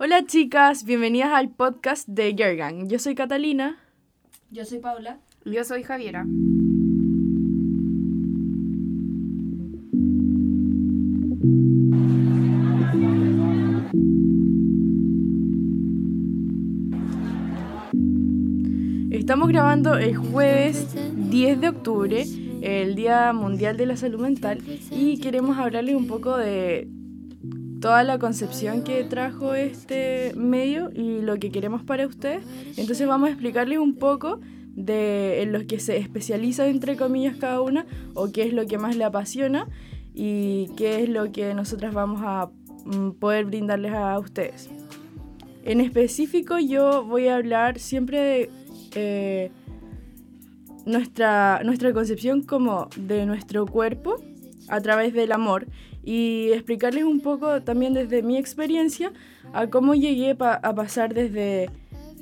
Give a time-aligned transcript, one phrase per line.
[0.00, 2.88] Hola chicas, bienvenidas al podcast de Gergan.
[2.88, 3.80] Yo soy Catalina.
[4.52, 5.18] Yo soy Paula.
[5.44, 6.24] Yo soy Javiera.
[19.10, 20.94] Estamos grabando el jueves
[21.28, 22.24] 10 de octubre,
[22.62, 24.60] el Día Mundial de la Salud Mental,
[24.92, 26.86] y queremos hablarles un poco de
[27.80, 32.44] toda la concepción que trajo este medio y lo que queremos para ustedes.
[32.76, 34.40] Entonces vamos a explicarles un poco
[34.74, 38.78] de en lo que se especializa entre comillas cada una o qué es lo que
[38.78, 39.66] más le apasiona
[40.14, 42.50] y qué es lo que nosotras vamos a
[42.84, 44.68] mm, poder brindarles a ustedes.
[45.64, 48.50] En específico yo voy a hablar siempre de
[48.94, 49.50] eh,
[50.86, 54.16] nuestra, nuestra concepción como de nuestro cuerpo
[54.68, 55.66] a través del amor
[56.04, 59.12] y explicarles un poco también desde mi experiencia
[59.52, 61.70] a cómo llegué a pasar desde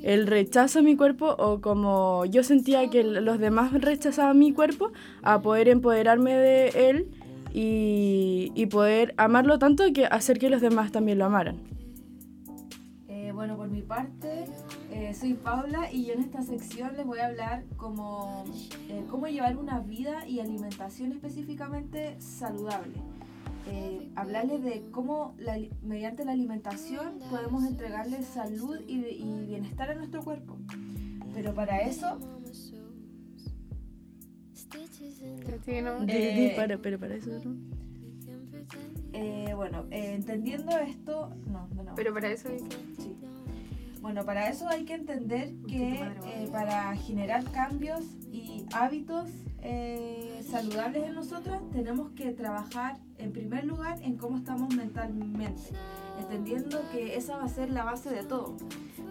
[0.03, 4.91] el rechazo a mi cuerpo o como yo sentía que los demás rechazaban mi cuerpo
[5.23, 7.07] a poder empoderarme de él
[7.53, 11.57] y, y poder amarlo tanto que hacer que los demás también lo amaran.
[13.07, 14.45] Eh, bueno, por mi parte,
[14.97, 18.45] eh, soy Paula y yo en esta sección les voy a hablar como
[18.89, 22.95] eh, cómo llevar una vida y alimentación específicamente saludable.
[23.67, 25.35] Eh, hablarles de cómo
[25.83, 28.97] mediante la alimentación podemos entregarle salud y,
[29.45, 30.57] bienestar a nuestro cuerpo.
[31.35, 32.17] Pero para eso...
[36.81, 37.55] pero para eso no.
[39.55, 41.95] bueno, entendiendo esto, no, no, no.
[41.95, 42.96] Pero para eso hay Sí.
[44.07, 49.27] Bueno, para eso hay que entender que eh, para generar cambios y hábitos
[49.61, 55.73] eh, saludables en nosotros tenemos que trabajar en primer lugar en cómo estamos mentalmente,
[56.21, 58.55] entendiendo que esa va a ser la base de todo.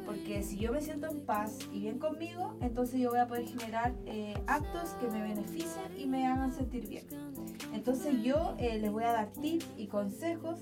[0.06, 3.44] Porque si yo me siento en paz y bien conmigo, entonces yo voy a poder
[3.44, 7.04] generar eh, actos que me beneficien y me hagan sentir bien.
[7.74, 10.58] Entonces yo les voy a dar tips y consejos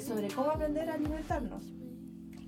[0.00, 1.64] sobre cómo aprender a alimentarnos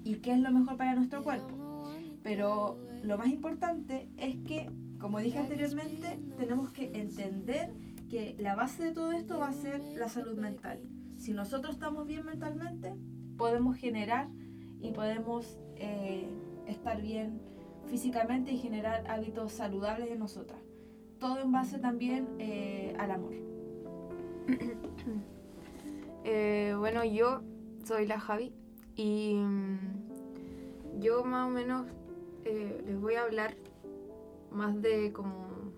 [0.08, 1.84] y qué es lo mejor para nuestro cuerpo.
[2.22, 7.74] Pero lo más importante es que, como dije anteriormente, tenemos que entender
[8.08, 10.80] que la base de todo esto va a ser la salud mental.
[11.18, 12.94] Si nosotros estamos bien mentalmente,
[13.36, 14.28] podemos generar
[14.80, 16.26] y podemos eh,
[16.66, 17.42] estar bien
[17.84, 20.60] físicamente y generar hábitos saludables en nosotras.
[21.18, 23.34] Todo en base también eh, al amor.
[26.30, 27.40] Eh, bueno, yo
[27.84, 28.52] soy la Javi
[28.98, 29.78] y mm,
[31.00, 31.86] yo más o menos
[32.44, 33.54] eh, les voy a hablar
[34.50, 35.72] más de cómo,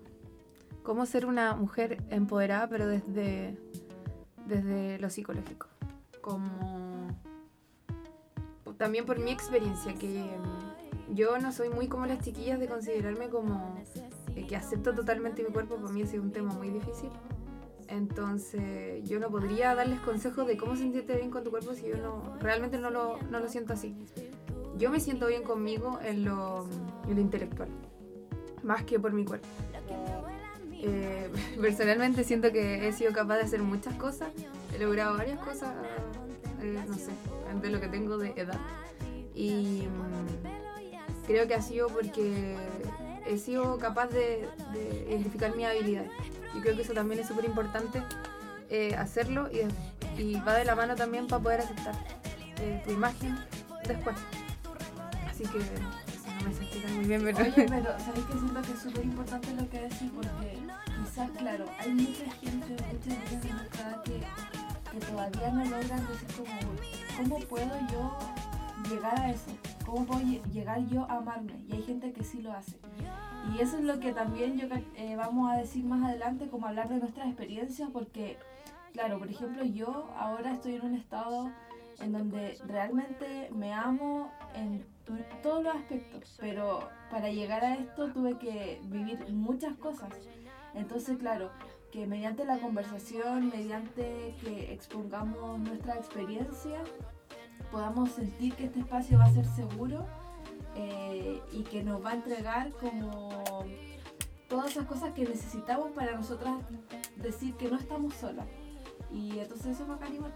[0.81, 3.55] cómo ser una mujer empoderada, pero desde,
[4.47, 5.67] desde lo psicológico.
[6.19, 7.09] Como
[8.77, 13.29] también por mi experiencia, que mm, yo no soy muy como las chiquillas de considerarme
[13.29, 13.77] como
[14.35, 17.11] eh, que acepto totalmente mi cuerpo, para mí ha sido un tema muy difícil.
[17.91, 21.97] Entonces yo no podría darles consejos de cómo sentirte bien con tu cuerpo si yo
[21.97, 23.93] no realmente no lo, no lo siento así.
[24.77, 26.65] Yo me siento bien conmigo en lo,
[27.07, 27.67] en lo intelectual,
[28.63, 29.47] más que por mi cuerpo.
[30.71, 31.29] Eh,
[31.61, 34.29] personalmente siento que he sido capaz de hacer muchas cosas,
[34.73, 35.75] he logrado varias cosas,
[36.61, 37.11] eh, no sé,
[37.61, 38.59] de lo que tengo de edad.
[39.35, 42.55] Y mm, creo que ha sido porque
[43.25, 46.11] he sido capaz de, de identificar mis habilidades.
[46.53, 48.03] Yo creo que eso también es súper importante
[48.69, 49.49] eh, hacerlo
[50.17, 51.93] y, va de la mano también para poder aceptar
[52.61, 53.37] eh, tu imagen
[53.85, 54.15] después.
[55.29, 57.37] Así que no me sentí muy bien, pero...
[57.39, 60.11] Oye, pero ¿sabéis que siento que es súper importante lo que decís?
[60.15, 60.57] Porque
[61.03, 64.19] quizás, claro, hay mucha gente, muchas niñas de nuestra edad que,
[64.91, 66.59] que todavía no logran decir como,
[67.17, 68.19] ¿cómo puedo yo
[68.89, 69.51] llegar a eso?
[69.85, 70.21] ¿Cómo puedo
[70.51, 71.53] llegar yo a amarme?
[71.67, 72.77] Y hay gente que sí lo hace.
[73.53, 76.89] Y eso es lo que también yo eh, vamos a decir más adelante, como hablar
[76.89, 78.37] de nuestras experiencias, porque,
[78.93, 81.51] claro, por ejemplo, yo ahora estoy en un estado
[81.99, 84.85] en donde realmente me amo en
[85.43, 90.09] todos los aspectos, pero para llegar a esto tuve que vivir muchas cosas.
[90.73, 91.51] Entonces, claro,
[91.91, 96.79] que mediante la conversación, mediante que expongamos nuestra experiencia,
[97.71, 100.05] podamos sentir que este espacio va a ser seguro
[100.75, 103.65] eh, y que nos va a entregar como
[104.47, 106.55] todas esas cosas que necesitamos para nosotras
[107.17, 108.45] decir que no estamos solas.
[109.11, 110.31] Y entonces eso va a animar.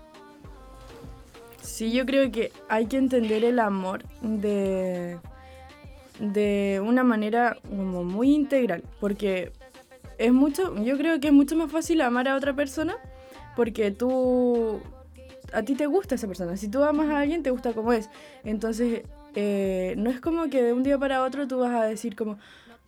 [1.62, 5.18] Sí, yo creo que hay que entender el amor de,
[6.20, 9.52] de una manera como muy integral, porque
[10.18, 12.96] es mucho, yo creo que es mucho más fácil amar a otra persona
[13.56, 14.80] porque tú
[15.54, 16.58] a ti te gusta esa persona.
[16.58, 18.10] Si tú amas a alguien, te gusta como es.
[18.44, 19.04] Entonces,
[19.36, 22.38] eh, no es como que de un día para otro tú vas a decir como,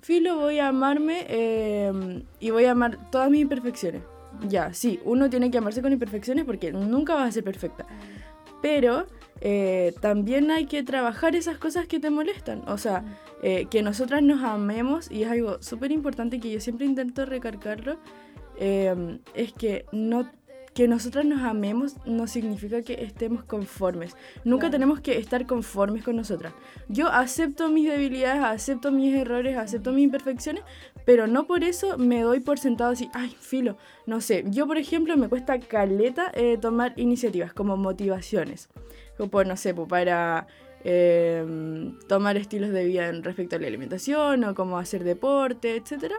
[0.01, 4.01] filo, voy a amarme eh, y voy a amar todas mis imperfecciones.
[4.47, 7.85] Ya, sí, uno tiene que amarse con imperfecciones porque nunca vas a ser perfecta.
[8.61, 9.05] Pero
[9.41, 12.63] eh, también hay que trabajar esas cosas que te molestan.
[12.67, 13.03] O sea,
[13.41, 17.97] eh, que nosotras nos amemos, y es algo súper importante que yo siempre intento recargarlo,
[18.59, 20.29] eh, es que no
[20.77, 24.15] que nosotras nos amemos no significa que estemos conformes.
[24.43, 24.73] Nunca Claro.
[24.73, 26.53] tenemos que estar conformes con nosotras.
[26.87, 30.63] Yo acepto mis debilidades, acepto mis errores, acepto mis imperfecciones,
[31.03, 33.75] pero no por eso me doy por sentado así, ay, filo.
[34.05, 38.69] No sé, yo por ejemplo me cuesta caleta eh, tomar iniciativas como motivaciones.
[39.17, 40.45] Como, no sé, pues, para
[40.83, 46.13] eh, tomar estilos de vida en respecto a la alimentación o como hacer deporte, etc.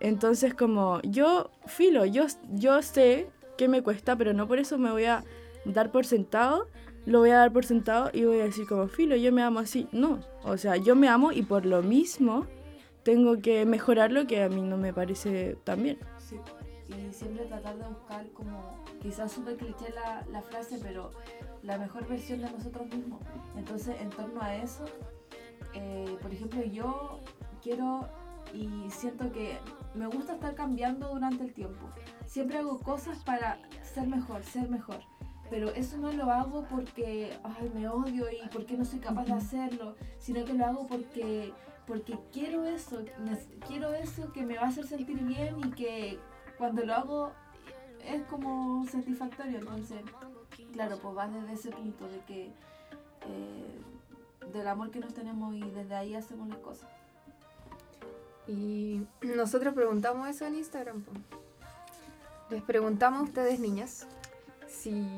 [0.00, 4.90] Entonces como yo, filo, yo, yo sé que me cuesta, pero no por eso me
[4.90, 5.24] voy a
[5.64, 6.68] dar por sentado,
[7.06, 9.60] lo voy a dar por sentado y voy a decir como, filo, yo me amo
[9.60, 9.88] así.
[9.92, 12.46] No, o sea, yo me amo y por lo mismo
[13.02, 15.98] tengo que mejorar lo que a mí no me parece tan bien.
[16.18, 16.36] Sí.
[16.88, 21.10] Y siempre tratar de buscar como, quizás súper cliché la, la frase, pero
[21.62, 23.20] la mejor versión de nosotros mismos.
[23.56, 24.84] Entonces, en torno a eso,
[25.74, 27.20] eh, por ejemplo, yo
[27.62, 28.08] quiero
[28.52, 29.58] y siento que
[29.94, 31.88] me gusta estar cambiando durante el tiempo.
[32.26, 35.00] Siempre hago cosas para ser mejor, ser mejor.
[35.50, 39.34] Pero eso no lo hago porque ay, me odio y porque no soy capaz de
[39.34, 41.52] hacerlo, sino que lo hago porque,
[41.86, 43.04] porque quiero eso,
[43.66, 46.18] quiero eso que me va a hacer sentir bien y que
[46.56, 47.32] cuando lo hago
[48.06, 49.58] es como satisfactorio.
[49.58, 50.00] Entonces,
[50.72, 52.46] claro, pues va desde ese punto de que
[53.26, 53.80] eh,
[54.52, 56.88] del amor que nos tenemos y desde ahí hacemos las cosas.
[58.46, 61.04] Y nosotros preguntamos eso en Instagram.
[62.50, 64.06] Les preguntamos a ustedes, niñas,
[64.68, 65.08] si,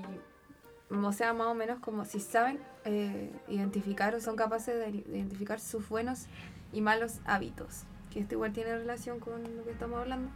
[0.90, 5.58] o sea, más o menos como si saben eh, identificar o son capaces de identificar
[5.58, 6.26] sus buenos
[6.72, 7.84] y malos hábitos.
[8.12, 10.30] Que esto igual tiene relación con lo que estamos hablando.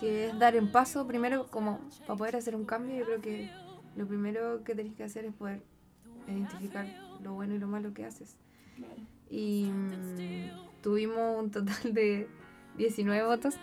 [0.00, 2.96] Que es dar en paso primero como para poder hacer un cambio.
[2.96, 3.50] Yo creo que
[3.96, 5.62] lo primero que tenés que hacer es poder
[6.28, 6.86] identificar
[7.20, 8.36] lo bueno y lo malo que haces.
[9.28, 12.28] Y mm, tuvimos un total de
[12.78, 13.56] 19 votos,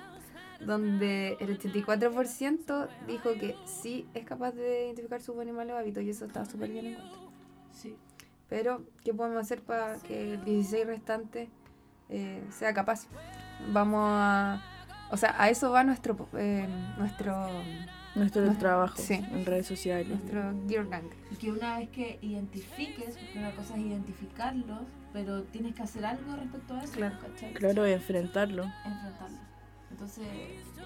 [0.60, 6.04] donde el 84% dijo que sí es capaz de identificar sus buenos y malos hábitos,
[6.04, 7.18] y eso está súper bien en cuenta.
[7.72, 7.96] Sí.
[8.48, 11.50] Pero, ¿qué podemos hacer para que el 16 restante
[12.10, 13.08] eh, sea capaz?
[13.74, 14.62] Vamos a.
[15.12, 16.28] O sea, a eso va nuestro.
[16.38, 16.68] eh,
[16.98, 17.34] nuestro.
[18.16, 19.16] Nuestro Nuestro- trabajo sí.
[19.16, 20.08] en redes sociales.
[20.08, 21.04] nuestro Gear Gang.
[21.32, 24.84] Y que una vez que identifiques, porque una cosa es identificarlos,
[25.16, 27.16] pero tienes que hacer algo respecto a eso, Claro.
[27.22, 27.54] ¿cachai?
[27.54, 28.64] Claro, enfrentarlo.
[28.86, 29.38] Enfrentarlo.
[29.90, 30.28] Entonces,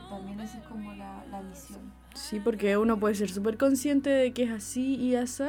[0.08, 1.80] también esa es como la, la misión.
[2.14, 5.46] Sí, porque uno puede ser súper consciente de que es así y así,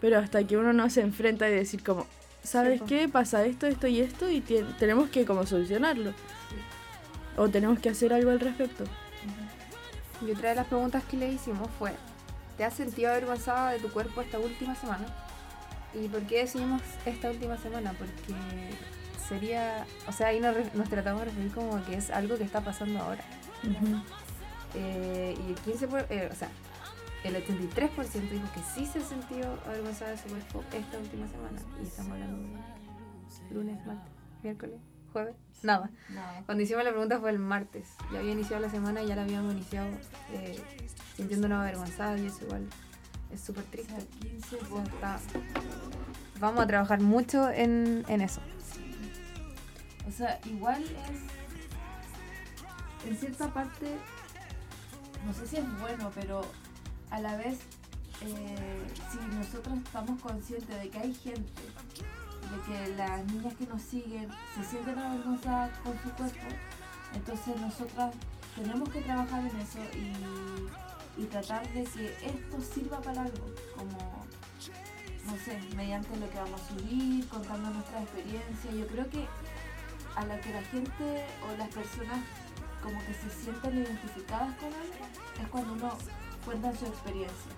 [0.00, 2.06] pero hasta que uno no se enfrenta y decir como,
[2.42, 3.08] ¿sabes Sí, qué?
[3.08, 6.12] Pasa esto, esto y esto y tie- tenemos que como solucionarlo.
[7.36, 8.82] O tenemos que hacer algo al respecto.
[10.26, 11.92] Y otra de las preguntas que le hicimos fue:
[12.56, 15.06] ¿Te has sentido avergonzada de tu cuerpo esta última semana?
[15.94, 17.92] ¿Y por qué decidimos esta última semana?
[17.98, 18.34] Porque
[19.28, 19.86] sería.
[20.08, 23.00] O sea, ahí nos, nos tratamos de referir como que es algo que está pasando
[23.00, 23.22] ahora.
[24.74, 26.48] Eh, y el 15%, por- eh, o sea,
[27.22, 31.58] el 83% dijo que sí se sintió avergonzada de su cuerpo esta última semana.
[31.82, 32.58] Y estamos hablando
[33.48, 34.76] de lunes, martes, miércoles,
[35.12, 35.90] jueves, nada.
[36.10, 36.42] Nada.
[36.44, 37.86] Cuando hicimos la pregunta fue el martes.
[38.12, 39.88] Ya había iniciado la semana y ya la habíamos iniciado
[40.32, 40.60] eh,
[41.16, 42.66] sintiéndonos avergonzadas y eso igual
[43.34, 43.94] es súper triste.
[44.20, 44.88] 15 O sea, votos.
[44.94, 45.20] está-
[46.40, 48.40] Vamos a trabajar mucho en, en eso.
[50.08, 51.20] O sea, igual es.
[53.08, 53.96] En cierta parte.
[55.26, 56.42] No sé si es bueno, pero
[57.10, 57.58] a la vez.
[58.20, 63.82] eh, si nosotros estamos conscientes de que hay gente, de que las niñas que nos
[63.82, 66.46] siguen se sienten avergonzadas con su cuerpo,
[67.14, 68.14] entonces nosotras
[68.54, 70.12] tenemos que trabajar en eso y,
[71.16, 74.24] y tratar de que esto sirva para algo, como
[75.26, 78.70] no sé, mediante lo que vamos a subir, contando nuestra experiencia.
[78.70, 79.26] Yo creo que
[80.16, 82.20] a la que la gente o las personas
[82.82, 85.04] como que se sienten identificadas con algo
[85.40, 85.98] es cuando uno
[86.44, 87.52] cuenta su experiencia.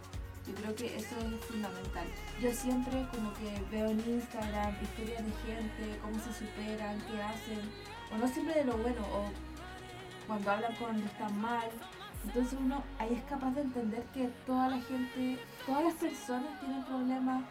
[0.46, 2.06] Yo creo que eso es fundamental.
[2.40, 7.60] Yo siempre como que veo en Instagram historias de gente, cómo se superan, qué hacen,
[8.12, 9.28] o no siempre de lo bueno, o
[10.28, 11.68] cuando hablan cuando están mal.
[12.26, 16.85] Entonces uno ahí es capaz de entender que toda la gente, todas las personas tienen
[16.85, 17.45] problemas,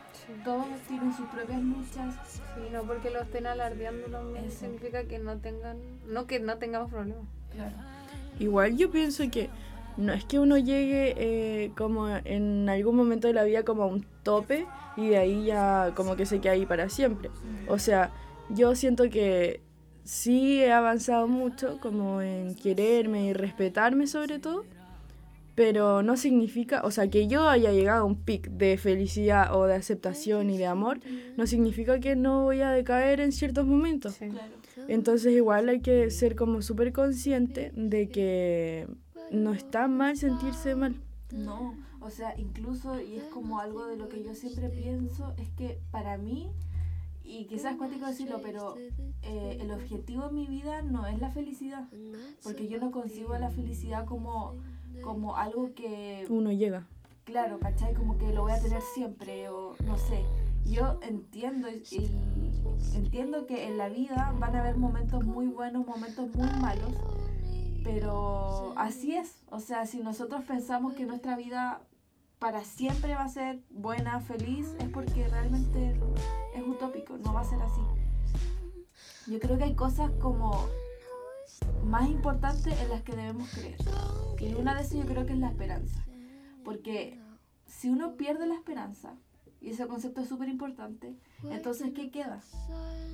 [0.44, 2.16] todos tienen sus propias luchas.
[2.28, 2.42] Sí,
[2.72, 4.60] no porque lo estén alardeando no Eso.
[4.60, 5.78] significa que no tengan,
[6.08, 7.24] no que no tengamos problemas.
[7.52, 7.76] Claro.
[8.40, 9.50] Igual yo pienso que
[9.98, 13.88] no es que uno llegue eh, como en algún momento de la vida como a
[13.88, 14.66] un tope
[14.98, 17.30] y de ahí ya como que se queda ahí para siempre.
[17.68, 18.12] O sea,
[18.50, 19.62] yo siento que
[20.06, 24.64] sí he avanzado mucho como en quererme y respetarme sobre todo,
[25.56, 29.66] pero no significa, o sea, que yo haya llegado a un pic de felicidad o
[29.66, 31.00] de aceptación y de amor,
[31.38, 34.20] no significa que no voy a decaer en ciertos momentos.
[34.88, 38.88] Entonces igual hay que ser como súper consciente de que
[39.32, 40.96] no está mal sentirse mal.
[41.32, 45.50] No, o sea, incluso, y es como algo de lo que yo siempre pienso, es
[45.50, 46.52] que para mí,
[47.26, 48.76] y quizás es cuántico decirlo, pero
[49.24, 51.88] eh, el objetivo en mi vida no es la felicidad,
[52.44, 54.56] porque yo no concibo la felicidad como,
[55.02, 56.26] como algo que...
[56.30, 56.88] Uno llega.
[57.24, 57.96] Claro, ¿cachai?
[57.96, 60.24] Como que lo voy a tener siempre, o no sé.
[60.66, 62.12] Yo entiendo y
[62.96, 66.94] entiendo que en la vida van a haber momentos muy buenos, momentos muy malos,
[67.84, 69.44] pero así es.
[69.50, 71.82] O sea, si nosotros pensamos que nuestra vida
[72.40, 76.00] para siempre va a ser buena, feliz, es porque realmente
[76.54, 77.82] es utópico, no va a ser así.
[79.28, 80.68] Yo creo que hay cosas como
[81.86, 83.78] más importantes en las que debemos creer.
[84.40, 86.06] Y una de esas yo creo que es la esperanza.
[86.64, 87.20] Porque
[87.66, 89.16] si uno pierde la esperanza,
[89.62, 92.42] y ese concepto es súper importante, entonces ¿qué queda?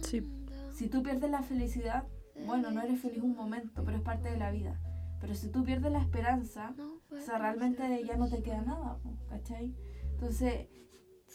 [0.02, 0.28] Sí.
[0.74, 2.06] Si tú pierdes la felicidad,
[2.46, 4.80] bueno, no eres feliz un momento, pero es parte de la vida.
[5.22, 6.74] Pero si tú pierdes la esperanza,
[7.12, 8.98] o sea, realmente ya no te queda nada,
[9.30, 9.74] ¿cachai?
[10.14, 10.68] Entonces,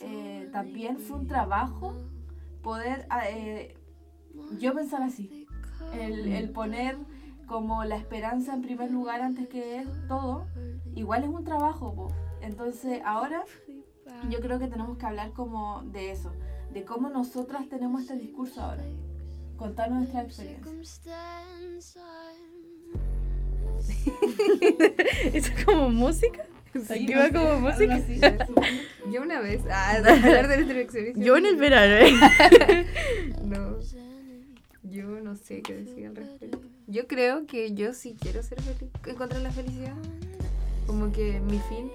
[0.01, 1.95] eh, también fue un trabajo
[2.63, 3.79] poder, ah, eh,
[4.59, 5.47] yo pensar así,
[5.95, 6.99] el, el, poner
[7.47, 10.47] como la esperanza en primer lugar antes que todo,
[10.95, 12.09] igual es un trabajo,
[12.43, 13.45] entonces ahora
[14.31, 16.33] yo creo que tenemos que hablar como de eso,
[16.73, 18.85] de cómo nosotras tenemos este discurso ahora.
[19.57, 20.71] Contar nuestra experiencia.
[25.33, 26.45] ¿Eso es como música?
[26.91, 28.03] Aquí va como música.
[29.11, 31.25] yo una vez, ah, hablar de nuestra experiencia.
[31.25, 32.87] Yo en el verano, ¿eh?
[33.45, 33.79] no.
[34.83, 36.61] Yo no sé qué decir al respecto.
[36.87, 39.95] Yo creo que yo sí quiero ser feliz, encontrar la felicidad.
[40.87, 41.91] Como que mi fin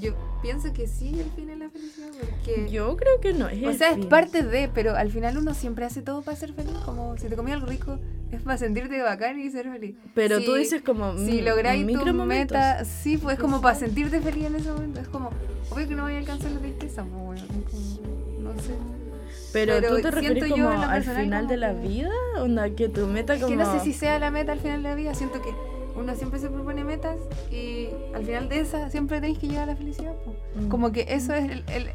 [0.00, 2.70] yo pienso que sí, el fin es la felicidad, porque...
[2.70, 5.84] Yo creo que no, es O sea, es parte de, pero al final uno siempre
[5.84, 7.98] hace todo para ser feliz, como si te comí algo rico,
[8.32, 9.94] es para sentirte bacán y ser feliz.
[10.14, 11.16] Pero tú dices como...
[11.18, 15.08] Si lográis tu meta, sí, pues es como para sentirte feliz en ese momento, es
[15.08, 15.30] como,
[15.70, 17.42] obvio que no voy a alcanzar la tristeza, pues bueno,
[18.40, 18.72] no sé.
[19.52, 23.48] Pero, tú te refieres como al final de la vida, onda, que tu meta como...
[23.48, 25.50] Que no sé si sea la meta al final de la vida, siento que
[25.94, 27.18] uno siempre se propone metas
[27.50, 30.14] y al final de esas siempre tenéis que llegar a la felicidad.
[30.54, 30.68] Mm.
[30.68, 31.90] Como que eso es el, el,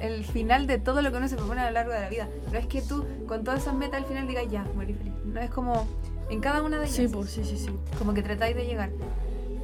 [0.00, 2.28] el, final de todo lo que uno se propone a lo largo de la vida.
[2.50, 5.13] No es que tú con todas esas metas al final digas ya, morí feliz.
[5.24, 5.86] No es como
[6.30, 6.96] en cada una de ellas.
[6.96, 7.70] Sí, pues, sí, sí, sí.
[7.98, 8.90] Como que tratáis de llegar.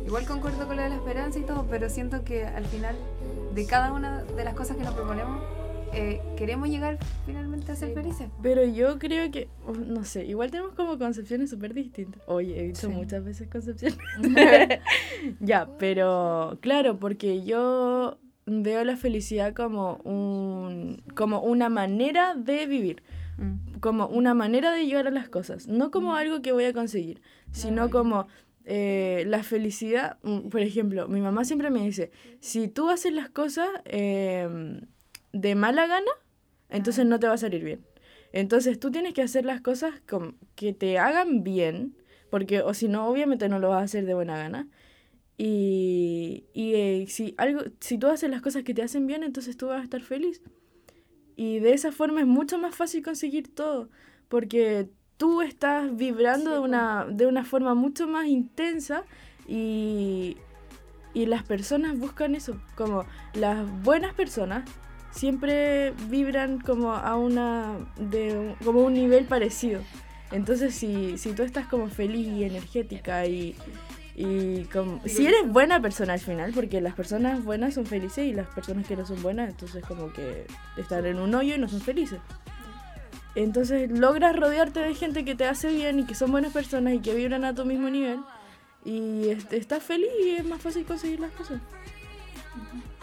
[0.07, 2.97] Igual concuerdo con lo de la esperanza y todo, pero siento que al final
[3.55, 5.41] de cada una de las cosas que nos proponemos
[5.93, 8.29] eh, queremos llegar finalmente a ser felices.
[8.43, 9.49] Pero yo creo que,
[9.87, 12.23] no sé, igual tenemos como concepciones súper distintas.
[12.27, 13.99] Oye, he visto muchas veces concepciones.
[15.41, 23.03] ya, pero claro, porque yo veo la felicidad como, un, como una manera de vivir.
[23.41, 23.81] Mm.
[23.81, 25.67] Como una manera de llegar a las cosas.
[25.67, 26.17] No como mm.
[26.17, 27.21] algo que voy a conseguir,
[27.51, 28.29] sino como...
[28.67, 33.31] Eh, la felicidad, mm, por ejemplo, mi mamá siempre me dice, si tú haces las
[33.31, 34.47] cosas eh,
[35.33, 36.11] de mala gana,
[36.69, 37.85] entonces no te va a salir bien.
[38.33, 39.95] Entonces tú tienes que hacer las cosas
[40.55, 41.97] que te hagan bien,
[42.31, 44.69] porque o si no, obviamente no lo vas a hacer de buena gana.
[45.37, 49.57] Y, y eh, si, algo, si tú haces las cosas que te hacen bien, entonces
[49.57, 50.43] tú vas a estar feliz.
[51.41, 53.89] Y de esa forma es mucho más fácil conseguir todo,
[54.29, 59.05] porque tú estás vibrando de, una, de una forma mucho más intensa
[59.49, 60.37] y,
[61.15, 64.69] y las personas buscan eso, como las buenas personas
[65.13, 69.81] siempre vibran como a una de como un nivel parecido.
[70.33, 73.57] Entonces si, si tú estás como feliz y energética y,
[74.23, 78.35] y como, si eres buena persona al final, porque las personas buenas son felices y
[78.35, 80.47] las personas que no son buenas, entonces como que
[80.77, 82.21] están en un hoyo y no son felices.
[83.35, 86.99] Entonces logras rodearte de gente que te hace bien y que son buenas personas y
[86.99, 88.21] que vibran a tu mismo nivel
[88.85, 91.63] y estás feliz y es más fácil conseguir las cosas.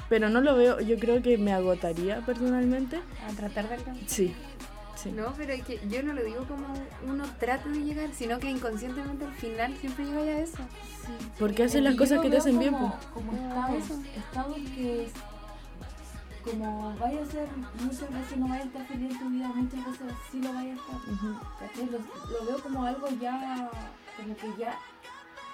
[0.10, 3.00] Pero no lo veo, yo creo que me agotaría personalmente.
[3.28, 4.08] ¿A tratar de alcanzar?
[4.08, 4.36] Sí.
[4.98, 5.12] Sí.
[5.12, 6.68] No, pero es que yo no lo digo como
[7.06, 10.58] uno trate de llegar, sino que inconscientemente al final siempre llega a eso.
[11.06, 11.14] Sí.
[11.38, 12.74] Porque haces las cosas que te hacen bien.
[12.74, 13.84] Como, como estados,
[14.16, 15.08] estados que
[16.44, 17.48] como vaya a ser,
[17.82, 20.74] muchas veces no vaya a estar feliz en tu vida, muchas veces sí lo vaya
[20.74, 21.86] a estar.
[21.92, 23.70] lo, lo, veo como algo ya,
[24.16, 24.80] como que ya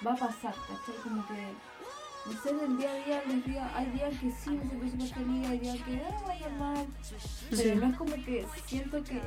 [0.05, 0.95] va a pasar, ¿cachai?
[1.03, 1.53] Como que
[2.25, 5.25] no sé, del día a día, los días, hay días que sí me siento súper
[5.25, 6.85] feliz, hay días que ah, va normal,
[7.49, 7.75] pero Sí.
[7.75, 9.21] no es como que siento que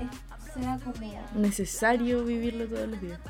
[0.55, 3.21] sea como, Necesario vivirlo todos los días.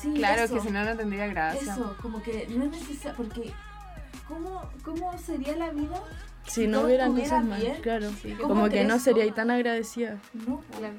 [0.00, 1.72] sí, Claro, eso, que si no, no tendría gracia.
[1.72, 3.52] eso, como que no es necesario, porque
[4.26, 6.02] ¿cómo, ¿cómo sería la vida?
[6.46, 8.08] Si no hubieran cosas más, bien, claro.
[8.40, 10.18] ¿cómo Como que no sería tan agradecida.
[10.32, 10.62] No.
[10.78, 10.94] Claro.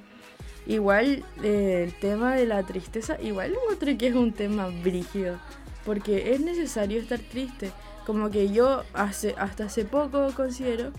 [0.66, 5.40] Igual eh, el tema de la tristeza, igual encuentro que es un tema brígido,
[5.86, 7.72] porque es necesario estar triste.
[8.08, 10.94] Como que yo hace, hasta hace poco considero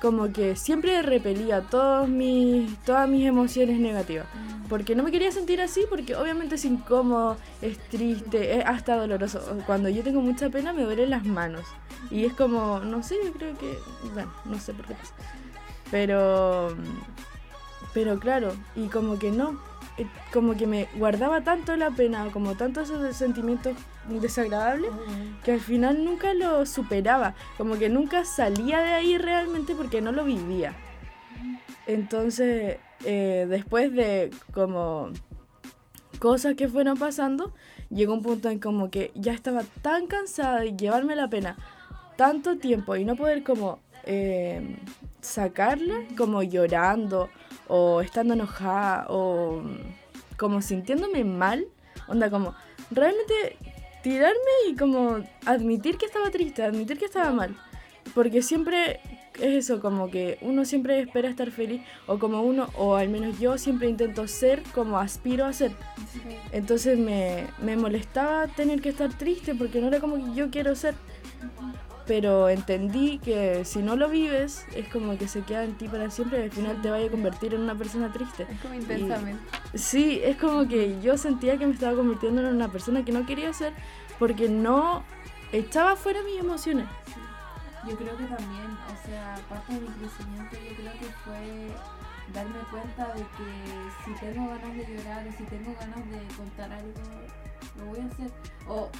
[0.00, 4.26] como que siempre repelía todos mis, todas mis emociones negativas.
[4.68, 9.40] Porque no me quería sentir así, porque obviamente es incómodo, es triste, es hasta doloroso.
[9.66, 11.64] Cuando yo tengo mucha pena me duelen las manos.
[12.10, 13.78] Y es como, no sé, yo creo que,
[14.12, 15.14] bueno, no sé por qué pasa.
[15.90, 16.74] Pero,
[17.94, 19.60] pero claro, y como que no,
[19.98, 23.74] eh, como que me guardaba tanto la pena, como tantos esos sentimientos
[24.08, 24.90] desagradables,
[25.44, 30.12] que al final nunca lo superaba, como que nunca salía de ahí realmente porque no
[30.12, 30.74] lo vivía.
[31.86, 35.10] Entonces, eh, después de como
[36.18, 37.52] cosas que fueron pasando,
[37.88, 41.56] llegó un punto en como que ya estaba tan cansada de llevarme la pena
[42.16, 44.76] tanto tiempo y no poder como eh,
[45.22, 47.30] sacarla, como llorando
[47.70, 49.62] o estando enojada o
[50.36, 51.66] como sintiéndome mal,
[52.08, 52.54] onda como
[52.90, 53.56] realmente
[54.02, 57.56] tirarme y como admitir que estaba triste, admitir que estaba mal,
[58.12, 58.98] porque siempre
[59.38, 63.38] es eso, como que uno siempre espera estar feliz o como uno, o al menos
[63.38, 65.70] yo siempre intento ser como aspiro a ser.
[66.50, 70.74] Entonces me, me molestaba tener que estar triste porque no era como que yo quiero
[70.74, 70.94] ser.
[72.06, 76.10] Pero entendí que si no lo vives, es como que se queda en ti para
[76.10, 78.46] siempre y al final te vaya a convertir en una persona triste.
[78.50, 79.42] Es como intensamente.
[79.74, 83.26] Sí, es como que yo sentía que me estaba convirtiendo en una persona que no
[83.26, 83.72] quería ser
[84.18, 85.04] porque no
[85.52, 86.86] echaba fuera mis emociones.
[87.88, 91.70] Yo creo que también, o sea, parte de mi crecimiento yo creo que fue
[92.34, 96.72] darme cuenta de que si tengo ganas de llorar o si tengo ganas de contar
[96.72, 97.00] algo,
[97.78, 98.30] lo voy a hacer.
[98.68, 98.90] O,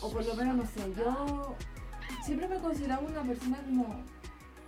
[0.00, 1.56] o por lo menos, no sé, yo
[2.24, 3.86] siempre me consideraba una persona como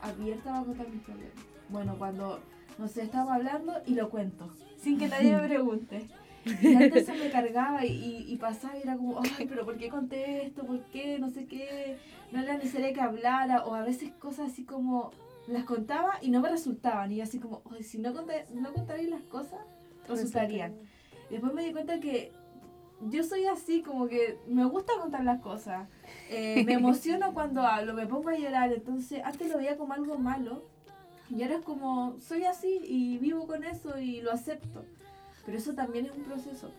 [0.02, 1.34] abierta a contar mis problemas.
[1.68, 2.40] Bueno, cuando,
[2.78, 6.08] no sé, estaba hablando y lo cuento, sin que nadie me pregunte.
[6.60, 9.78] Y antes se me cargaba y, y, y pasaba y era como, ay, pero ¿por
[9.78, 10.66] qué conté esto?
[10.66, 11.18] ¿Por qué?
[11.18, 11.96] No sé qué.
[12.32, 13.64] No era necesario que hablara.
[13.64, 15.10] O a veces cosas así como,
[15.46, 17.12] las contaba y no me resultaban.
[17.12, 19.60] Y yo así como, ay, si no, conté, no contaría las cosas,
[20.08, 20.74] resultarían.
[21.30, 22.32] Después me di cuenta que
[23.00, 25.88] yo soy así, como que me gusta contar las cosas.
[26.30, 28.72] Eh, me emociono cuando hablo, me pongo a llorar.
[28.72, 30.64] Entonces, antes lo veía como algo malo.
[31.30, 34.84] Y ahora es como, soy así y vivo con eso y lo acepto.
[35.44, 36.70] Pero eso también es un proceso.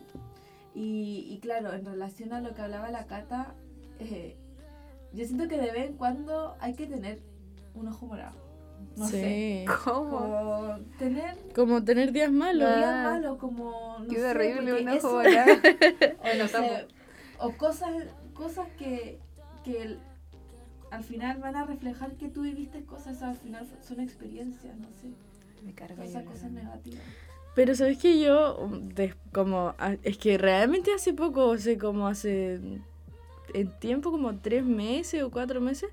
[0.74, 3.56] Y, y claro, en relación a lo que hablaba la Cata,
[4.00, 4.36] eh,
[5.14, 7.22] yo siento que de vez en cuando hay que tener
[7.74, 8.45] un ojo morado.
[8.96, 9.66] No sé.
[9.84, 10.10] ¿Cómo?
[10.10, 12.68] Como tener Como tener días malos.
[12.70, 13.04] los días Ah.
[13.12, 13.98] malos, como.
[14.00, 16.88] No Qué sé, horrible un ojo o, no sé, Tampoco.
[17.40, 17.92] o cosas,
[18.34, 19.20] cosas que,
[19.64, 20.00] que el-
[20.92, 25.10] al final van a reflejar que tú viviste cosas, al final son experiencias, no sé,
[25.66, 27.02] Me carga esas cosas negativas.
[27.54, 31.78] Pero sabes que yo, um, de- como, a- es que realmente hace poco, o sea,
[31.78, 32.60] como hace,
[33.54, 35.90] en tiempo como tres meses o cuatro meses,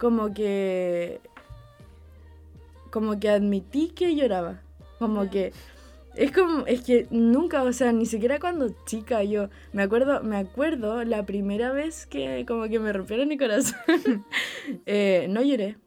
[0.00, 1.20] como que,
[2.92, 4.60] como que admití que lloraba,
[5.00, 5.52] como que,
[6.14, 10.36] es como, es que nunca, o sea, ni siquiera cuando chica yo, me acuerdo, me
[10.36, 13.78] acuerdo la primera vez que como que me rompieron el corazón,
[14.86, 15.78] eh, no lloré,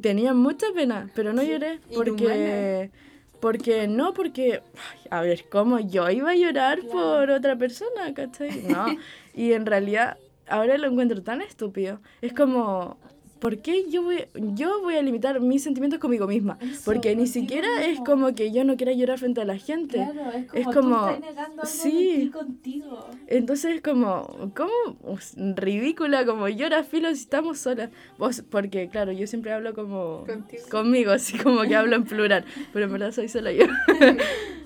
[0.00, 2.90] tenía mucha pena, pero no lloré, porque...
[3.38, 6.92] Porque no, porque, ay, a ver, ¿cómo yo iba a llorar Claro.
[6.92, 8.62] por otra persona, ¿cachai?
[8.62, 8.86] No,
[9.34, 10.16] y en realidad
[10.48, 12.00] ahora lo encuentro tan estúpido.
[12.22, 12.96] Es como,
[13.38, 16.58] ¿por qué yo voy, yo voy a limitar mis sentimientos conmigo misma?
[16.60, 18.04] Eso, Porque ni siquiera es mismo.
[18.04, 19.98] como que yo no quiera llorar frente a la gente.
[19.98, 22.16] Claro, es como, es como- tú estás negando algo sí.
[22.16, 23.10] de ti contigo.
[23.28, 25.18] Entonces es como, ¿cómo?
[25.56, 27.90] Ridícula, como llora filo si estamos solas.
[28.18, 30.62] Vos, porque claro, yo siempre hablo como Contigo.
[30.70, 33.64] conmigo, así como que hablo en plural, pero en verdad soy sola yo.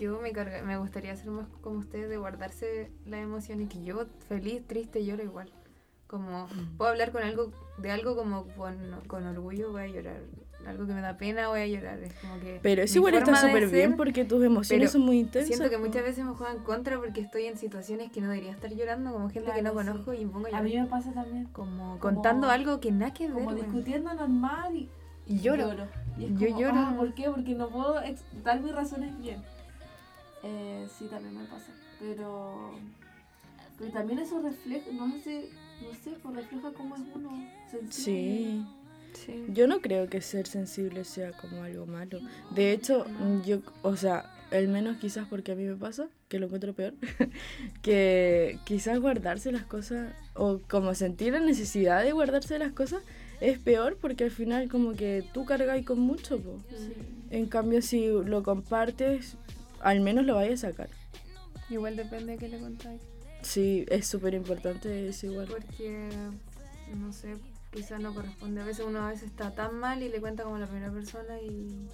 [0.00, 3.82] Yo me, carga, me gustaría ser más como ustedes de guardarse la emoción y que
[3.84, 5.50] yo feliz, triste, lloro igual.
[6.06, 10.20] Como puedo hablar con algo de algo como con, con orgullo voy a llorar.
[10.66, 11.98] Algo que me da pena voy a llorar.
[12.00, 15.48] Es como que Pero eso igual está súper bien porque tus emociones son muy intensas.
[15.54, 18.70] Siento que muchas veces me juegan contra porque estoy en situaciones que no debería estar
[18.74, 19.88] llorando, como gente que no Claro, sí.
[19.92, 20.64] conozco y me pongo a A llorar.
[20.64, 21.44] mí me pasa también.
[21.52, 23.44] Como como- contando algo que nada que ver.
[23.44, 24.88] Como discutiendo normal y,
[25.26, 25.70] Y lloro.
[26.18, 26.74] Y es Yo como, lloro.
[26.76, 27.30] ah, ¿Por qué?
[27.30, 27.94] Porque no puedo
[28.42, 29.42] dar mis razones bien.
[30.42, 31.72] Eh, sí, también me pasa.
[31.98, 32.72] Pero,
[33.78, 35.50] Pero también eso refleja, nos hace,
[35.82, 37.30] no sé, pues refleja cómo es uno
[37.70, 37.92] sensible.
[37.92, 38.66] Sí.
[39.12, 39.46] Sí.
[39.48, 42.20] Yo no creo que ser sensible sea como algo malo.
[42.54, 43.04] De hecho,
[43.44, 46.94] yo, o sea, al menos quizás porque a mí me pasa, que lo encuentro peor,
[47.82, 53.02] que quizás guardarse las cosas o como sentir la necesidad de guardarse las cosas
[53.40, 56.38] es peor porque al final como que tú cargas con mucho.
[56.38, 56.60] po.
[56.68, 56.92] Sí.
[57.30, 59.36] En cambio, si lo compartes,
[59.80, 60.90] al menos lo vayas a sacar.
[61.68, 63.00] Igual depende de qué le contáis.
[63.42, 65.46] Sí, es súper importante eso igual.
[65.48, 66.08] Porque,
[66.96, 67.36] no sé,
[67.72, 68.60] quizás no corresponde.
[68.60, 71.40] A veces uno a veces está tan mal y le cuenta como la primera persona
[71.40, 71.88] y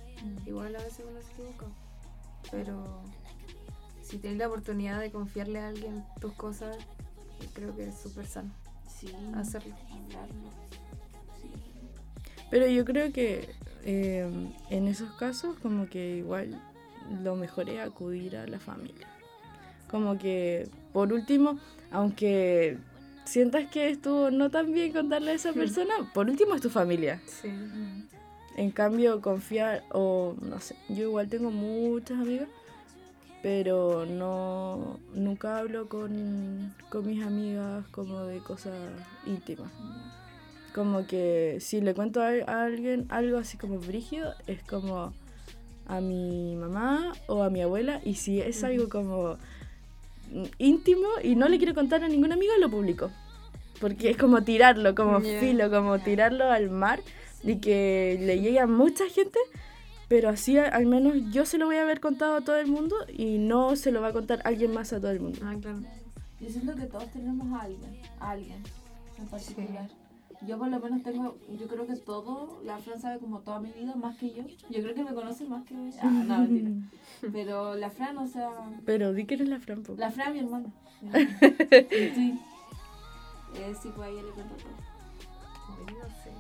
[0.46, 1.66] igual a veces uno se equivoca.
[2.50, 3.02] Pero
[4.02, 6.76] si tienes la oportunidad de confiarle a alguien tus cosas,
[7.54, 8.50] creo que es súper sano
[8.88, 9.08] Sí.
[9.34, 9.74] hacerlo.
[9.90, 10.50] Hablarlo.
[11.42, 11.50] Sí.
[12.50, 13.50] Pero yo creo que
[13.84, 14.28] eh,
[14.70, 16.60] en esos casos como que igual
[17.22, 19.06] lo mejor es acudir a la familia.
[19.88, 21.58] Como que por último,
[21.90, 22.78] aunque
[23.24, 27.20] sientas que estuvo no tan bien contarle a esa persona, por último es tu familia.
[27.26, 27.50] Sí.
[28.56, 32.48] En cambio, confiar o no sé, yo igual tengo muchas amigas,
[33.42, 38.74] pero no nunca hablo con, con mis amigas como de cosas
[39.26, 39.70] íntimas.
[40.74, 45.12] Como que si le cuento a, a alguien algo así como brígido, es como
[45.88, 48.00] a mi mamá o a mi abuela.
[48.04, 49.36] Y si es algo como
[50.58, 53.10] íntimo y no le quiero contar a ninguna amiga, lo publico.
[53.80, 57.00] Porque es como tirarlo, como filo, como tirarlo al mar
[57.44, 59.38] y que le llegue a mucha gente.
[60.08, 62.68] Pero así a- al menos yo se lo voy a haber contado a todo el
[62.68, 65.40] mundo y no se lo va a contar alguien más a todo el mundo.
[65.42, 65.78] Ah, claro.
[66.40, 68.62] Yo siento que todos tenemos a alguien, a alguien
[69.18, 69.88] en particular.
[70.46, 73.70] Yo por lo menos tengo, yo creo que todo, la Fran sabe como toda mi
[73.72, 74.44] vida, más que yo.
[74.70, 75.74] Yo creo que me conoce más que...
[76.00, 76.70] Ah, no, mentira.
[77.32, 78.50] Pero la Fran, o sea,
[78.84, 79.82] Pero di que eres la Fran.
[79.82, 79.94] po.
[79.96, 80.68] la Fran mi hermana.
[81.80, 82.38] Sí.
[83.54, 84.72] Eh, sí, pues a ella le cuento todo.
[85.88, 86.30] Ay, no sé.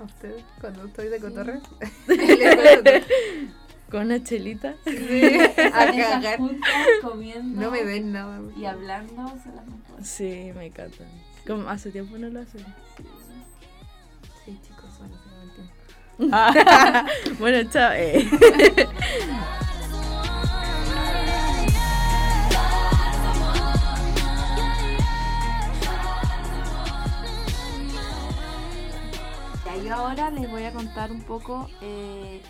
[0.00, 1.22] ¿A ustedes cuando estoy de Sí.
[1.22, 1.60] cotorre?
[2.08, 3.54] Le cuento todo.
[3.90, 4.74] Con una chelita.
[4.84, 5.38] Sí,
[5.72, 6.38] a cagar.
[6.38, 8.40] juntas, comiendo No me den nada.
[8.56, 10.06] y hablando, se las mejores.
[10.08, 11.04] Sí, me encanta.
[11.46, 12.64] Como hace tiempo no lo hacen.
[14.44, 17.38] Sí, chicos, bueno, se el tiempo.
[17.38, 17.92] bueno, chao.
[17.94, 18.28] eh.
[29.84, 32.40] Yo ahora les voy a contar un poco eh,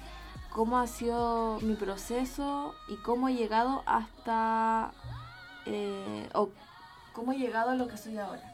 [0.51, 4.93] cómo ha sido mi proceso y cómo he llegado hasta.
[5.67, 6.51] eh, o
[7.13, 8.54] cómo he llegado a lo que soy ahora.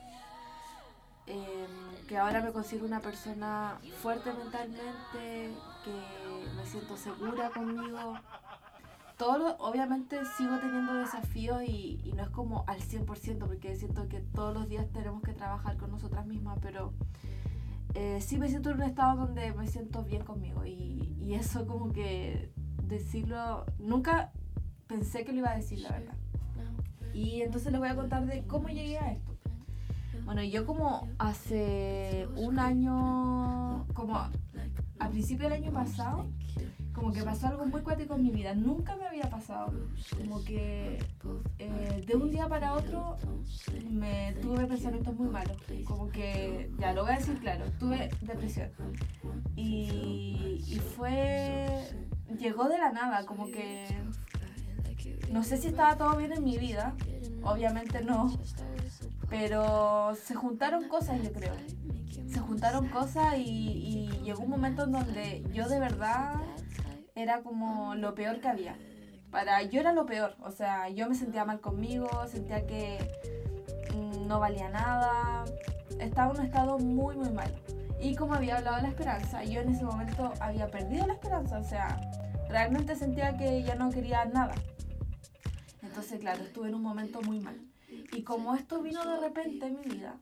[1.26, 5.54] Em, que ahora me considero una persona fuerte mentalmente,
[5.84, 8.14] que me siento segura conmigo.
[9.16, 14.20] Todo obviamente sigo teniendo desafíos y, y no es como al 100% porque siento que
[14.20, 16.94] todos los días tenemos que trabajar con nosotras mismas, pero
[17.94, 21.66] eh, sí me siento en un estado donde me siento bien conmigo y, y eso
[21.66, 22.50] como que
[22.82, 24.32] decirlo, nunca
[24.86, 26.14] pensé que lo iba a decir, la verdad.
[27.12, 29.29] Y entonces les voy a contar de cómo llegué a esto.
[30.32, 36.28] Bueno, yo como hace un año, como a principio del año pasado,
[36.92, 38.54] como que pasó algo muy cuático en mi vida.
[38.54, 39.72] Nunca me había pasado.
[40.16, 41.04] Como que
[41.58, 43.16] eh, de un día para otro
[43.90, 45.56] me tuve pensamientos muy malos.
[45.84, 48.70] Como que, ya lo voy a decir claro, tuve depresión.
[49.56, 51.88] Y, y fue,
[52.38, 53.88] llegó de la nada, como que,
[55.32, 56.94] no sé si estaba todo bien en mi vida,
[57.42, 58.30] obviamente no,
[59.30, 61.54] pero se juntaron cosas, yo creo.
[62.28, 66.34] Se juntaron cosas y, llegó un momento en donde yo de verdad
[67.14, 68.76] era como lo peor que había.
[69.30, 72.98] Para yo era lo peor, o sea, yo me sentía mal conmigo, sentía que
[73.94, 75.44] mm, no valía nada,
[75.98, 77.54] estaba en un estado muy muy malo.
[78.00, 81.58] Y como había hablado de la esperanza, yo en ese momento había perdido la esperanza,
[81.58, 82.00] o sea,
[82.48, 84.54] realmente sentía que ya no quería nada.
[85.82, 87.69] Entonces, claro, estuve en un momento muy mal.
[88.12, 90.16] Y como esto vino de repente en mi vida,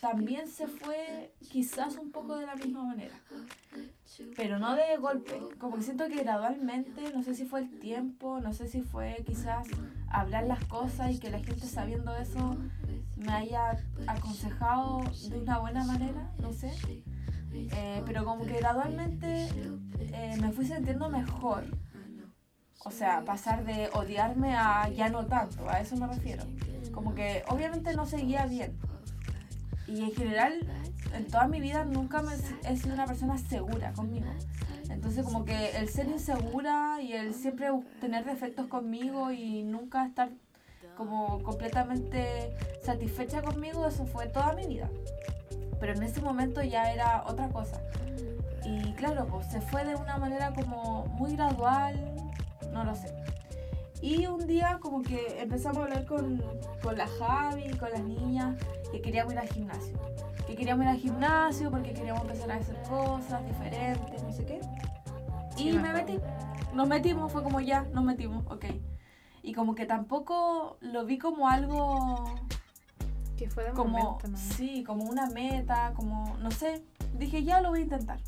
[0.00, 3.14] también se fue quizás un poco de la misma manera.
[4.36, 5.40] Pero no de golpe.
[5.58, 9.22] Como que siento que gradualmente, no sé si fue el tiempo, no sé si fue
[9.26, 9.66] quizás
[10.08, 12.56] hablar las cosas y que la gente sabiendo eso
[13.16, 16.72] me haya aconsejado de una buena manera, no sé.
[17.52, 19.48] Eh, pero como que gradualmente
[19.98, 21.64] eh, me fui sintiendo mejor.
[22.84, 26.44] O sea, pasar de odiarme a ya no tanto, a eso me refiero.
[26.96, 28.74] Como que obviamente no seguía bien.
[29.86, 30.66] Y en general,
[31.14, 32.32] en toda mi vida nunca me
[32.64, 34.26] he sido una persona segura conmigo.
[34.88, 37.68] Entonces como que el ser insegura y el siempre
[38.00, 40.30] tener defectos conmigo y nunca estar
[40.96, 44.88] como completamente satisfecha conmigo, eso fue toda mi vida.
[45.78, 47.78] Pero en ese momento ya era otra cosa.
[48.64, 52.16] Y claro, pues se fue de una manera como muy gradual,
[52.72, 53.14] no lo sé.
[54.02, 56.42] Y un día como que empezamos a hablar con,
[56.82, 58.56] con la Javi, con las niñas,
[58.92, 59.98] que queríamos ir al gimnasio.
[60.46, 64.60] Que queríamos ir al gimnasio porque queríamos empezar a hacer cosas diferentes, no sé qué.
[65.56, 66.12] Y Sí, me me acuerdo.
[66.12, 66.20] metí.
[66.74, 68.66] Nos metimos, fue como ya, nos metimos, ok.
[69.42, 72.24] Y como que tampoco lo vi como algo
[73.36, 74.36] Que fue de como momento, ¿no?
[74.36, 76.82] sí como una meta como no sé
[77.16, 78.18] dije ya lo voy a intentar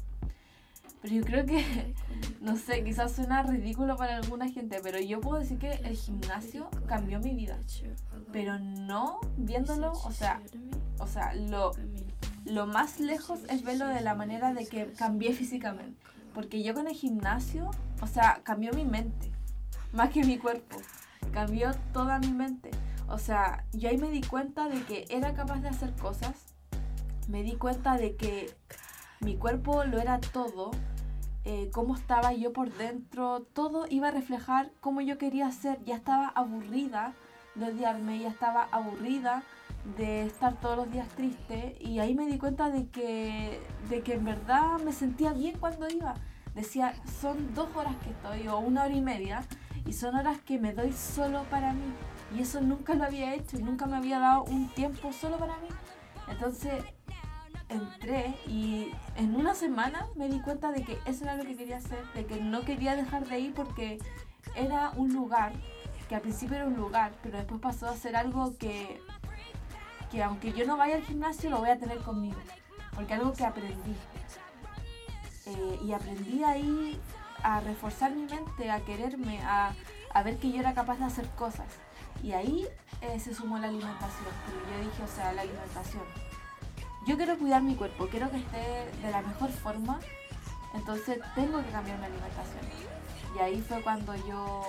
[1.00, 1.94] pero yo creo que
[2.40, 6.68] no sé quizás suena ridículo para alguna gente pero yo puedo decir que el gimnasio
[6.86, 7.58] cambió mi vida
[8.32, 10.40] pero no viéndolo o sea
[10.98, 11.72] o sea lo
[12.44, 16.00] lo más lejos es verlo de la manera de que cambié físicamente
[16.34, 19.30] porque yo con el gimnasio o sea cambió mi mente
[19.92, 20.76] más que mi cuerpo
[21.32, 22.70] cambió toda mi mente
[23.08, 26.54] o sea, yo ahí me di cuenta de que era capaz de hacer cosas.
[27.26, 28.54] Me di cuenta de que
[29.20, 30.70] mi cuerpo lo era todo.
[31.44, 33.40] eh, cómo estaba yo por dentro.
[33.54, 35.82] Todo iba a reflejar cómo yo quería ser.
[35.84, 37.14] Ya estaba aburrida
[37.54, 38.18] de odiarme.
[38.18, 39.42] Ya estaba aburrida
[39.96, 41.76] de estar todos los días triste.
[41.80, 45.88] Y ahí me di cuenta de que, de que en verdad me sentía bien cuando
[45.88, 46.14] iba.
[46.54, 49.42] Decía, son dos horas que estoy o una hora y media.
[49.86, 51.94] Y son horas que me doy solo para mí.
[52.36, 55.68] Y eso nunca lo había hecho, nunca me había dado un tiempo solo para mí.
[56.28, 56.84] Entonces
[57.68, 61.78] entré y en una semana me di cuenta de que eso era lo que quería
[61.78, 63.98] hacer, de que no quería dejar de ir porque
[64.54, 65.52] era un lugar,
[66.08, 69.00] que al principio era un lugar, pero después pasó a ser algo que,
[70.10, 72.38] que aunque yo no vaya al gimnasio lo voy a tener conmigo,
[72.94, 73.96] porque algo que aprendí.
[75.46, 77.00] Eh, y aprendí ahí
[77.42, 79.74] a reforzar mi mente, a quererme, a,
[80.12, 81.66] a ver que yo era capaz de hacer cosas.
[82.22, 82.66] Y ahí
[83.00, 86.27] eh, se sumó la alimentación, porque yo dije, o sea, la alimentación.
[87.08, 89.98] Yo quiero cuidar mi cuerpo, quiero que esté de la mejor forma,
[90.74, 92.60] entonces tengo que cambiar mi alimentación.
[93.34, 94.62] Y ahí fue cuando yo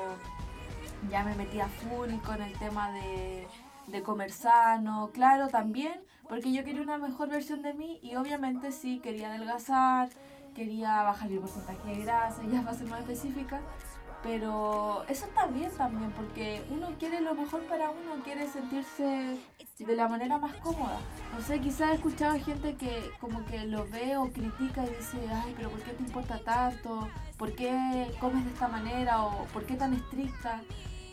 [1.11, 3.45] ya me metí a full con el tema de,
[3.87, 5.99] de comer sano, claro, también,
[6.29, 10.07] porque yo quería una mejor versión de mí y obviamente sí, quería adelgazar,
[10.55, 13.59] quería bajar el porcentaje de grasa, ya va a ser más específica,
[14.23, 19.37] pero eso está bien también, porque uno quiere lo mejor para uno, quiere sentirse
[19.77, 20.99] de la manera más cómoda.
[21.33, 25.17] No sé, quizás he escuchado gente que como que lo ve o critica y dice,
[25.33, 27.07] ay, pero ¿por qué te importa tanto?
[27.37, 29.23] ¿Por qué comes de esta manera?
[29.23, 30.61] ¿O por qué tan estricta?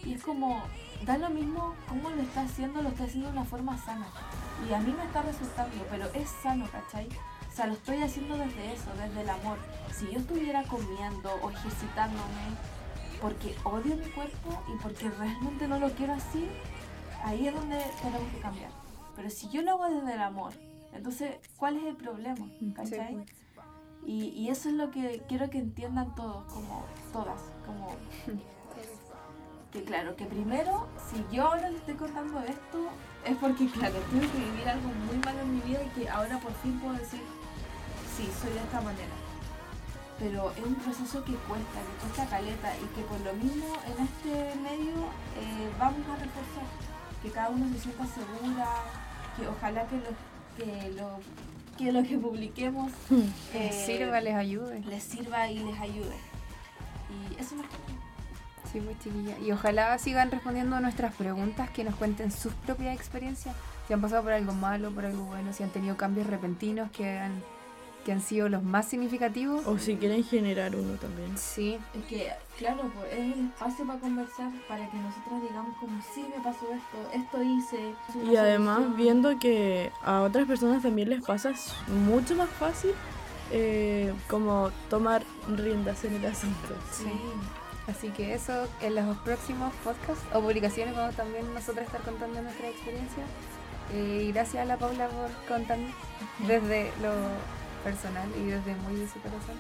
[0.05, 0.61] Y es como,
[1.05, 4.07] da lo mismo cómo lo está haciendo, lo está haciendo de una forma sana.
[4.69, 7.09] Y a mí me está resultando, pero es sano, ¿cachai?
[7.49, 9.59] O sea, lo estoy haciendo desde eso, desde el amor.
[9.93, 12.57] Si yo estuviera comiendo o ejercitándome
[13.21, 16.47] porque odio mi cuerpo y porque realmente no lo quiero así,
[17.25, 18.71] ahí es donde tenemos que cambiar.
[19.15, 20.53] Pero si yo lo hago desde el amor,
[20.93, 22.47] entonces, ¿cuál es el problema?
[22.75, 23.15] ¿Cachai?
[23.15, 23.27] pues.
[24.07, 27.89] Y, y eso es lo que quiero que entiendan todos, como todas, como
[29.73, 32.89] que claro, que primero, si yo ahora les estoy contando esto,
[33.25, 36.39] es porque claro, tuve que vivir algo muy malo en mi vida y que ahora
[36.39, 37.21] por fin puedo decir,
[38.17, 39.13] sí, soy de esta manera.
[40.19, 44.05] Pero es un proceso que cuesta, que cuesta caleta y que por lo mismo en
[44.05, 44.95] este medio
[45.37, 46.65] eh, vamos a reforzar,
[47.23, 48.67] que cada uno se sienta segura,
[49.37, 51.21] que ojalá que lo que lo
[51.77, 54.81] que, lo que publiquemos Les eh, sirva, les ayude.
[54.81, 56.17] les sirva y les ayude.
[57.11, 58.07] Y eso más que.
[58.73, 59.39] Sí, muy chiquilla.
[59.39, 63.55] Y ojalá sigan respondiendo a nuestras preguntas, que nos cuenten sus propias experiencias.
[63.87, 67.19] Si han pasado por algo malo, por algo bueno, si han tenido cambios repentinos que
[67.19, 67.43] han,
[68.07, 69.67] que han sido los más significativos.
[69.67, 71.37] O si quieren generar uno también.
[71.37, 76.01] Sí, Es que, claro, pues, es el espacio para conversar, para que nosotros digamos como,
[76.15, 78.31] sí, me pasó esto, esto hice.
[78.31, 78.97] Y además, solución".
[78.97, 81.53] viendo que a otras personas también les pasa,
[81.89, 82.93] mucho más fácil
[83.51, 85.25] eh, como tomar
[85.57, 86.75] riendas en el asunto.
[86.93, 87.11] Sí.
[87.89, 92.41] así que eso en los próximos podcasts o publicaciones vamos también nosotros a estar contando
[92.41, 93.25] nuestra experiencia.
[93.93, 95.91] Eh, y gracias a la Paula por contarnos
[96.47, 97.13] desde lo
[97.91, 99.57] personal y desde muy de su corazón.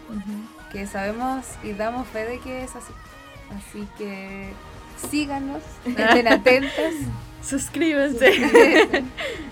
[0.73, 2.93] Que sabemos y damos fe de que es así.
[3.57, 4.51] Así que
[5.11, 6.95] síganos, estén atentos,
[7.43, 8.33] Suscríbanse.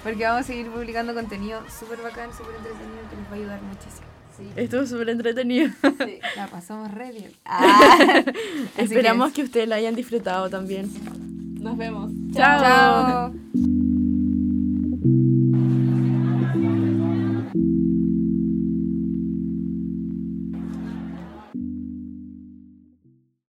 [0.03, 3.63] porque vamos a seguir publicando contenido súper bacán, súper entretenido que les va a ayudar
[3.63, 4.07] muchísimo.
[4.37, 4.51] Sí.
[4.57, 5.69] Estuvo súper entretenido.
[6.05, 6.19] sí.
[6.35, 7.33] La pasamos re bien.
[8.75, 10.91] Que- Esperamos que ustedes la hayan disfrutado también.
[11.63, 12.11] Nos vemos.
[12.35, 12.61] Chao.
[12.61, 13.35] Chao.